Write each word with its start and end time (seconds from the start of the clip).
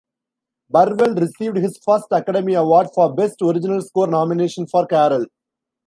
Burwell 0.71 1.13
received 1.13 1.57
his 1.57 1.79
first 1.85 2.07
Academy 2.09 2.55
Award 2.55 2.87
for 2.95 3.13
Best 3.13 3.39
Original 3.43 3.83
Score 3.83 4.07
nomination 4.07 4.65
for 4.65 4.87
"Carol". 4.87 5.27